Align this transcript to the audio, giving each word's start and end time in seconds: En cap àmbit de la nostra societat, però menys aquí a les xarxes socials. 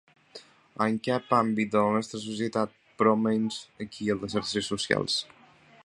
En 0.85 0.95
cap 1.07 1.35
àmbit 1.39 1.69
de 1.75 1.83
la 1.87 1.91
nostra 1.97 2.21
societat, 2.23 2.73
però 3.03 3.15
menys 3.27 3.61
aquí 3.87 4.11
a 4.15 4.17
les 4.23 4.37
xarxes 4.39 4.73
socials. 4.75 5.21